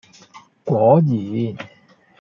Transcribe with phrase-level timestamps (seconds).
[0.63, 1.55] 果然！